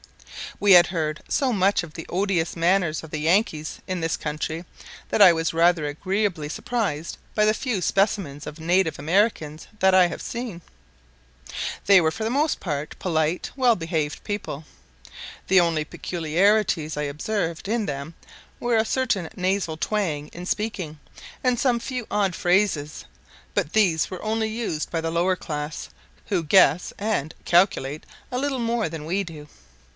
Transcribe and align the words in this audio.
We 0.59 0.71
had 0.73 0.87
heard 0.87 1.21
so 1.29 1.53
much 1.53 1.81
of 1.83 1.93
the 1.93 2.07
odious 2.09 2.55
manners 2.55 3.03
of 3.03 3.09
the 3.11 3.19
Yankees 3.19 3.79
in 3.87 3.99
this 4.01 4.17
country 4.17 4.65
that 5.09 5.21
I 5.21 5.31
was 5.31 5.53
rather 5.53 5.85
agreeably 5.85 6.49
surprised 6.49 7.17
by 7.35 7.45
the 7.45 7.53
few 7.53 7.81
specimens 7.81 8.45
of 8.45 8.59
native 8.59 8.99
Americans 8.99 9.67
that 9.79 9.95
I 9.95 10.07
have 10.07 10.21
seen. 10.21 10.61
They 11.85 12.01
were 12.01 12.11
for 12.11 12.23
the 12.23 12.29
most 12.31 12.59
part, 12.59 12.97
polite, 12.99 13.51
well 13.55 13.75
behaved 13.75 14.23
people. 14.23 14.65
The 15.47 15.59
only 15.59 15.85
peculiarities 15.85 16.97
I 16.97 17.03
observed 17.03 17.67
in 17.67 17.85
them 17.85 18.15
were 18.59 18.77
a 18.77 18.85
certain 18.85 19.29
nasal 19.35 19.77
twang 19.77 20.27
in 20.29 20.45
speaking, 20.45 20.99
and 21.43 21.59
some 21.59 21.79
few 21.79 22.05
odd 22.11 22.35
phrases; 22.35 23.05
but 23.53 23.73
these 23.73 24.09
were 24.09 24.21
only 24.23 24.49
used 24.49 24.91
by 24.91 24.99
the 25.01 25.11
lower 25.11 25.35
class, 25.35 25.89
who 26.27 26.43
"guess" 26.43 26.91
and 26.97 27.33
"calculate" 27.45 28.05
a 28.31 28.39
little 28.39 28.59
more 28.59 28.89
than 28.89 29.05
we 29.05 29.23
do. 29.23 29.47